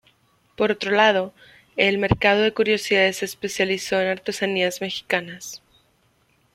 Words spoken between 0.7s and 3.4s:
otro lado, el mercado de curiosidades se